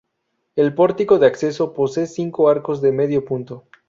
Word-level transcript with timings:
El 0.55 0.73
pórtico 0.73 1.19
de 1.19 1.27
acceso 1.27 1.73
posee 1.75 2.07
cinco 2.07 2.49
arcos 2.49 2.81
de 2.81 2.91
medio 2.91 3.23
punto. 3.23 3.65